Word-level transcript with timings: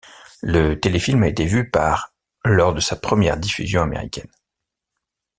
Le 0.41 0.79
téléfilm 0.79 1.21
a 1.21 1.27
été 1.27 1.45
vu 1.45 1.69
par 1.69 2.15
lors 2.43 2.73
de 2.73 2.79
sa 2.79 2.95
première 2.95 3.37
diffusion 3.37 3.83
américaine. 3.83 4.31